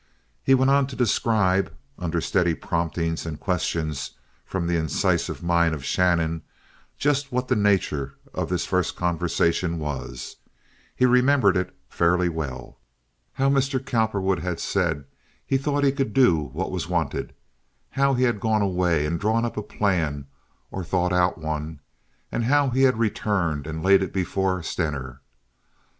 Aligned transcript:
He 0.43 0.55
went 0.55 0.71
on 0.71 0.87
to 0.87 0.95
describe, 0.95 1.71
under 1.99 2.21
steady 2.21 2.55
promptings 2.55 3.23
and 3.23 3.39
questions 3.39 4.17
from 4.43 4.65
the 4.65 4.75
incisive 4.75 5.43
mind 5.43 5.75
of 5.75 5.85
Shannon, 5.85 6.41
just 6.97 7.31
what 7.31 7.47
the 7.49 7.55
nature 7.55 8.15
of 8.33 8.49
this 8.49 8.65
first 8.65 8.95
conversation 8.95 9.77
was—he 9.77 11.05
remembered 11.05 11.55
it 11.55 11.77
fairly 11.87 12.29
well; 12.29 12.79
how 13.33 13.47
Mr. 13.49 13.79
Cowperwood 13.79 14.39
had 14.39 14.59
said 14.59 15.05
he 15.45 15.59
thought 15.59 15.83
he 15.83 15.91
could 15.91 16.13
do 16.15 16.35
what 16.45 16.71
was 16.71 16.89
wanted; 16.89 17.35
how 17.91 18.15
he 18.15 18.23
had 18.23 18.39
gone 18.39 18.63
away 18.63 19.05
and 19.05 19.19
drawn 19.19 19.45
up 19.45 19.55
a 19.55 19.61
plan 19.61 20.25
or 20.71 20.83
thought 20.83 21.11
one 21.37 21.69
out; 21.69 21.77
and 22.31 22.45
how 22.45 22.69
he 22.69 22.81
had 22.81 22.97
returned 22.97 23.67
and 23.67 23.83
laid 23.83 24.01
it 24.01 24.13
before 24.13 24.63
Stener. 24.63 25.21